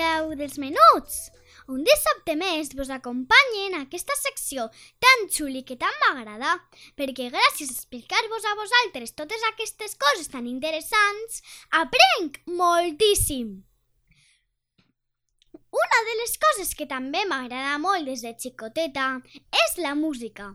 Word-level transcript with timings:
De 0.00 0.36
dels 0.40 0.56
menuts! 0.56 1.16
Un 1.68 1.82
dissabte 1.84 2.32
més 2.40 2.70
vos 2.78 2.88
acompanyen 2.94 3.74
en 3.74 3.82
aquesta 3.82 4.14
secció 4.16 4.64
tan 5.04 5.26
xuli 5.34 5.60
que 5.68 5.76
tant 5.82 5.98
m'agrada, 6.00 6.54
perquè 6.96 7.26
gràcies 7.34 7.68
a 7.68 7.76
explicar-vos 7.76 8.46
a 8.48 8.54
vosaltres 8.62 9.12
totes 9.18 9.44
aquestes 9.50 9.98
coses 10.00 10.32
tan 10.32 10.48
interessants, 10.48 11.42
aprenc 11.82 12.40
moltíssim! 12.62 13.52
Una 15.84 16.02
de 16.08 16.18
les 16.22 16.36
coses 16.48 16.74
que 16.80 16.88
també 16.96 17.26
m'agrada 17.28 17.76
molt 17.84 18.08
des 18.08 18.24
de 18.24 18.32
xicoteta 18.40 19.12
és 19.66 19.78
la 19.84 19.92
música. 20.02 20.54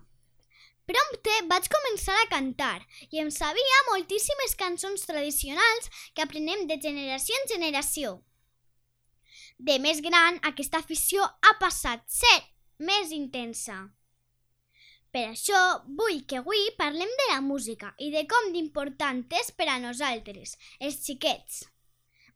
Prompte 0.90 1.42
vaig 1.54 1.70
començar 1.78 2.18
a 2.18 2.30
cantar 2.34 2.80
i 3.12 3.22
em 3.22 3.30
sabia 3.30 3.88
moltíssimes 3.94 4.58
cançons 4.58 5.06
tradicionals 5.06 5.92
que 6.16 6.26
aprenem 6.26 6.66
de 6.66 6.82
generació 6.82 7.44
en 7.44 7.54
generació. 7.58 8.22
De 9.58 9.78
més 9.80 10.02
gran, 10.04 10.40
aquesta 10.44 10.82
afició 10.84 11.24
ha 11.24 11.54
passat 11.60 12.04
ser 12.12 12.36
més 12.80 13.12
intensa. 13.16 13.78
Per 15.16 15.22
això 15.30 15.60
vull 16.00 16.26
que 16.28 16.42
avui 16.42 16.66
parlem 16.80 17.12
de 17.22 17.28
la 17.30 17.40
música 17.40 17.94
i 18.04 18.10
de 18.12 18.26
com 18.28 18.50
d'important 18.52 19.22
és 19.40 19.52
per 19.56 19.70
a 19.72 19.78
nosaltres, 19.80 20.58
els 20.80 20.98
xiquets. 21.06 21.62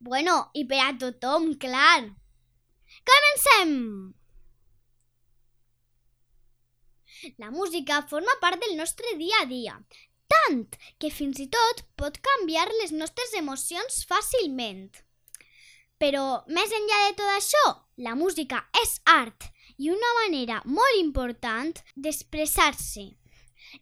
Bueno, 0.00 0.36
i 0.56 0.64
per 0.64 0.78
a 0.80 0.94
tothom, 0.96 1.52
clar. 1.60 2.08
Comencem! 3.10 3.74
La 7.36 7.50
música 7.52 8.00
forma 8.08 8.32
part 8.40 8.64
del 8.64 8.78
nostre 8.78 9.12
dia 9.20 9.42
a 9.42 9.50
dia, 9.50 9.76
tant 10.32 10.64
que 10.98 11.12
fins 11.12 11.44
i 11.44 11.50
tot 11.52 11.84
pot 12.00 12.16
canviar 12.30 12.64
les 12.80 12.96
nostres 12.96 13.36
emocions 13.36 14.06
fàcilment. 14.08 14.88
Però, 16.00 16.24
més 16.48 16.70
enllà 16.72 16.98
de 17.06 17.16
tot 17.18 17.30
això, 17.34 17.64
la 18.00 18.14
música 18.16 18.62
és 18.82 18.94
art 19.12 19.50
i 19.76 19.90
una 19.92 20.12
manera 20.22 20.62
molt 20.64 20.96
important 21.00 21.76
d'expressar-se. 21.96 23.04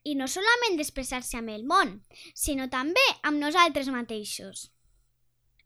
I 0.02 0.16
no 0.18 0.26
solament 0.26 0.76
d'expressar-se 0.80 1.38
amb 1.38 1.54
el 1.54 1.62
món, 1.70 1.94
sinó 2.34 2.66
també 2.72 3.06
amb 3.22 3.38
nosaltres 3.38 3.88
mateixos. 3.94 4.66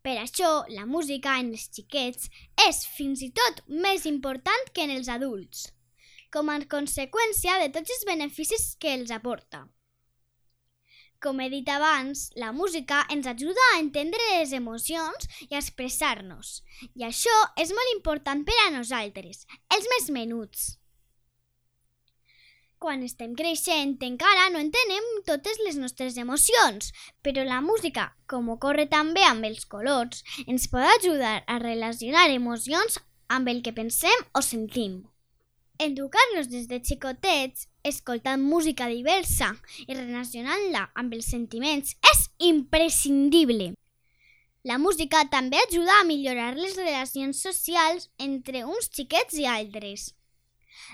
Per 0.03 0.19
això, 0.19 0.51
la 0.77 0.85
música 0.85 1.39
en 1.41 1.53
els 1.55 1.69
xiquets 1.73 2.29
és 2.69 2.85
fins 2.99 3.23
i 3.25 3.31
tot 3.33 3.63
més 3.87 4.05
important 4.11 4.73
que 4.75 4.85
en 4.85 4.93
els 4.93 5.09
adults, 5.09 5.71
com 6.35 6.51
a 6.53 6.59
conseqüència 6.75 7.61
de 7.63 7.71
tots 7.77 7.97
els 7.97 8.09
beneficis 8.09 8.75
que 8.83 8.93
els 8.99 9.15
aporta. 9.15 9.69
Com 11.23 11.39
he 11.39 11.47
dit 11.53 11.69
abans, 11.71 12.25
la 12.35 12.51
música 12.51 13.05
ens 13.15 13.29
ajuda 13.31 13.65
a 13.71 13.79
entendre 13.79 14.25
les 14.33 14.53
emocions 14.59 15.29
i 15.47 15.55
a 15.55 15.61
expressar-nos. 15.61 16.57
I 16.99 17.07
això 17.07 17.35
és 17.63 17.71
molt 17.71 17.93
important 17.95 18.43
per 18.49 18.57
a 18.65 18.73
nosaltres, 18.75 19.45
els 19.71 19.87
més 19.93 20.09
menuts. 20.11 20.65
Quan 22.83 23.05
estem 23.07 23.37
creixent 23.39 23.95
encara 24.03 24.49
no 24.51 24.59
entenem 24.59 25.07
totes 25.29 25.63
les 25.63 25.79
nostres 25.79 26.19
emocions, 26.19 26.91
però 27.23 27.47
la 27.47 27.61
música, 27.63 28.09
com 28.27 28.51
ocorre 28.51 28.89
també 28.91 29.23
amb 29.23 29.47
els 29.47 29.63
colors, 29.71 30.25
ens 30.49 30.67
pot 30.73 30.83
ajudar 30.99 31.37
a 31.47 31.61
relacionar 31.63 32.27
emocions 32.35 32.99
amb 33.31 33.47
el 33.47 33.63
que 33.63 33.77
pensem 33.77 34.27
o 34.35 34.43
sentim. 34.43 35.05
Educar-nos 35.79 36.51
des 36.51 36.67
de 36.67 36.83
xicotets, 36.83 37.69
escoltant 37.85 38.43
música 38.43 38.89
diversa 38.91 39.53
i 39.87 39.93
relacionant-la 39.93 40.89
amb 41.03 41.15
els 41.19 41.31
sentiments 41.35 41.97
és 42.13 42.25
imprescindible. 42.51 43.73
La 44.65 44.79
música 44.79 45.25
també 45.31 45.59
ajuda 45.59 45.99
a 45.99 46.07
millorar 46.07 46.53
les 46.57 46.77
relacions 46.79 47.41
socials 47.43 48.11
entre 48.19 48.65
uns 48.65 48.91
xiquets 48.95 49.39
i 49.43 49.47
altres. 49.51 50.13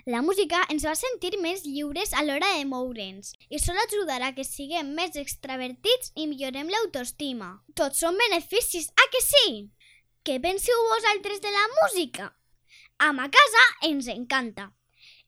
La 0.06 0.22
música 0.22 0.62
ens 0.72 0.86
va 0.88 0.94
sentir 0.96 1.34
més 1.42 1.66
lliures 1.66 2.14
a 2.16 2.22
l'hora 2.24 2.48
de 2.56 2.64
moure'ns 2.70 3.34
i 3.50 3.60
sol 3.60 3.76
ajudar 3.82 4.22
a 4.24 4.32
que 4.36 4.46
siguem 4.46 4.94
més 4.96 5.18
extravertits 5.20 6.14
i 6.16 6.26
millorem 6.30 6.72
l'autoestima. 6.72 7.50
Tots 7.74 8.00
són 8.04 8.16
beneficis, 8.24 8.88
a 8.96 9.08
que 9.12 9.22
sí? 9.24 9.46
Què 10.24 10.40
penseu 10.40 10.88
vosaltres 10.94 11.44
de 11.44 11.52
la 11.52 11.68
música? 11.76 12.32
A 12.98 13.12
ma 13.12 13.28
casa 13.32 13.68
ens 13.92 14.08
encanta. 14.12 14.70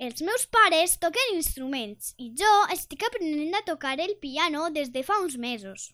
Els 0.01 0.23
meus 0.25 0.47
pares 0.49 0.95
toquen 0.97 1.35
instruments 1.35 2.15
i 2.17 2.31
jo 2.41 2.51
estic 2.73 3.03
aprenent 3.05 3.57
a 3.59 3.67
tocar 3.67 3.99
el 4.01 4.15
piano 4.23 4.71
des 4.73 4.89
de 4.95 5.03
fa 5.05 5.19
uns 5.21 5.35
mesos. 5.37 5.91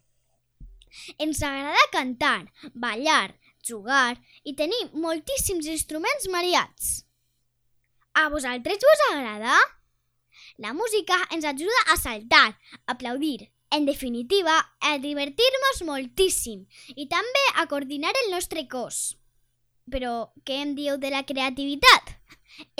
Ens 1.18 1.40
agrada 1.42 1.88
cantar, 1.90 2.46
ballar, 2.84 3.34
jugar 3.66 4.14
i 4.44 4.54
tenir 4.60 4.78
moltíssims 4.92 5.66
instruments 5.72 6.28
mariats. 6.30 6.92
A 8.14 8.28
vosaltres 8.30 8.86
us 8.92 9.02
agrada? 9.08 9.56
La 10.62 10.70
música 10.72 11.18
ens 11.34 11.44
ajuda 11.44 11.82
a 11.90 11.96
saltar, 11.98 12.48
a 12.86 12.94
aplaudir, 12.94 13.50
en 13.74 13.90
definitiva, 13.90 14.54
a 14.78 14.98
divertir-nos 15.02 15.82
moltíssim 15.88 16.62
i 16.94 17.08
també 17.10 17.42
a 17.56 17.66
coordinar 17.66 18.14
el 18.22 18.30
nostre 18.36 18.68
cos. 18.70 19.16
Però 19.90 20.30
què 20.46 20.62
em 20.62 20.76
dieu 20.78 20.96
de 21.02 21.10
la 21.10 21.24
creativitat? 21.26 22.15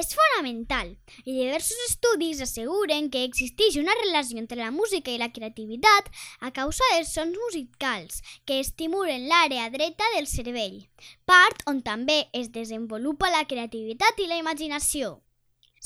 És 0.01 0.15
fonamental 0.17 0.95
i 1.25 1.35
diversos 1.35 1.83
estudis 1.87 2.41
asseguren 2.45 3.11
que 3.13 3.25
existeix 3.27 3.77
una 3.81 3.97
relació 4.01 4.41
entre 4.41 4.59
la 4.63 4.71
música 4.73 5.13
i 5.13 5.21
la 5.21 5.29
creativitat 5.33 6.09
a 6.41 6.53
causa 6.59 6.89
dels 6.95 7.13
sons 7.19 7.37
musicals 7.43 8.23
que 8.49 8.61
estimulen 8.63 9.29
l'àrea 9.29 9.69
dreta 9.75 10.09
del 10.17 10.31
cervell, 10.31 10.81
part 11.29 11.63
on 11.69 11.85
també 11.85 12.23
es 12.33 12.51
desenvolupa 12.57 13.33
la 13.35 13.45
creativitat 13.45 14.25
i 14.25 14.31
la 14.33 14.41
imaginació. 14.41 15.17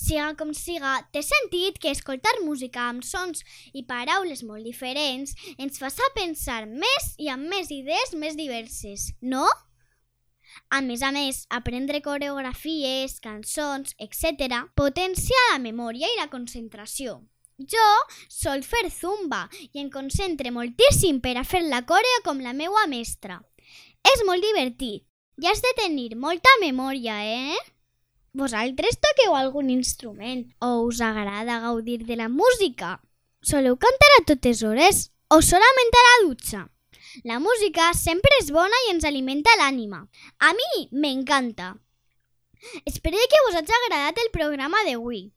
Siga 0.01 0.31
com 0.39 0.53
siga, 0.57 0.93
té 1.13 1.21
sentit 1.27 1.81
que 1.83 1.91
escoltar 1.93 2.33
música 2.45 2.87
amb 2.89 3.05
sons 3.05 3.43
i 3.75 3.83
paraules 3.89 4.45
molt 4.47 4.65
diferents 4.65 5.35
ens 5.59 5.83
fa 5.83 5.91
pensar 6.15 6.63
més 6.71 7.11
i 7.19 7.29
amb 7.29 7.51
més 7.51 7.75
idees 7.75 8.15
més 8.15 8.39
diverses, 8.39 9.11
no? 9.21 9.45
A 10.71 10.81
més 10.83 11.03
a 11.03 11.11
més, 11.15 11.45
aprendre 11.51 12.03
coreografies, 12.03 13.19
cançons, 13.21 13.95
etc. 13.99 14.65
potencia 14.75 15.45
la 15.53 15.59
memòria 15.59 16.09
i 16.09 16.19
la 16.19 16.31
concentració. 16.33 17.21
Jo 17.61 17.89
sol 18.33 18.63
fer 18.65 18.89
zumba 18.89 19.45
i 19.73 19.83
em 19.83 19.91
concentre 19.93 20.53
moltíssim 20.55 21.21
per 21.21 21.37
a 21.37 21.45
fer 21.45 21.61
la 21.67 21.83
coreo 21.85 22.23
com 22.25 22.41
la 22.41 22.55
meua 22.57 22.87
mestra. 22.89 23.43
És 24.15 24.25
molt 24.25 24.41
divertit 24.41 25.05
i 25.41 25.47
has 25.49 25.61
de 25.65 25.73
tenir 25.77 26.17
molta 26.17 26.51
memòria, 26.61 27.21
eh? 27.25 27.61
Vosaltres 28.37 28.99
toqueu 29.03 29.35
algun 29.35 29.71
instrument 29.73 30.45
o 30.61 30.85
us 30.87 31.01
agrada 31.01 31.61
gaudir 31.65 32.05
de 32.07 32.17
la 32.17 32.29
música? 32.29 33.01
Soleu 33.43 33.77
cantar 33.77 34.11
a 34.19 34.25
totes 34.29 34.63
hores 34.63 35.09
o 35.29 35.41
solament 35.43 35.97
a 35.97 36.05
la 36.07 36.17
dutxa? 36.27 36.61
La 37.25 37.41
música 37.43 37.91
sempre 37.99 38.31
és 38.41 38.51
bona 38.55 38.77
i 38.87 38.91
ens 38.93 39.05
alimenta 39.09 39.51
l'ànima. 39.59 40.05
A 40.39 40.53
mi 40.55 40.89
m'encanta. 40.93 41.75
Espero 42.87 43.19
que 43.33 43.41
us 43.49 43.57
hagi 43.59 43.75
agradat 43.77 44.19
el 44.23 44.31
programa 44.31 44.79
d'avui. 44.87 45.33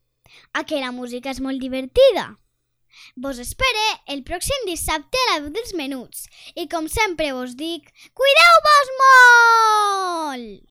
A 0.53 0.63
que 0.63 0.81
la 0.81 0.91
música 0.91 1.31
és 1.31 1.41
molt 1.41 1.59
divertida. 1.61 2.37
Vos 3.15 3.39
espere 3.41 3.85
el 4.07 4.21
pròxim 4.23 4.67
dissabte 4.69 5.17
a 5.23 5.31
la 5.31 5.39
veu 5.41 5.49
dels 5.55 5.73
menuts. 5.73 6.27
I 6.55 6.67
com 6.69 6.87
sempre 6.87 7.33
vos 7.33 7.55
dic, 7.57 7.89
cuideu-vos 8.13 8.93
molt! 9.01 10.61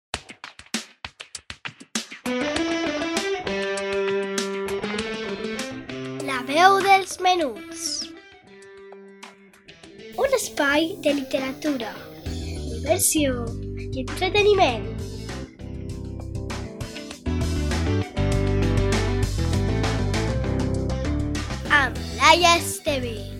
La 6.31 6.43
veu 6.47 6.79
dels 6.87 7.19
menuts. 7.21 8.02
Un 10.33 10.37
espai 10.37 10.87
de 11.05 11.13
literatura, 11.13 11.91
diversió 12.25 13.43
i 13.85 14.01
entreteniment. 14.01 14.87
Amb 21.83 22.01
Laia 22.17 22.57
Esteve. 22.63 23.32